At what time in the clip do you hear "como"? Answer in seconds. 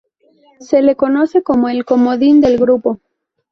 1.43-1.69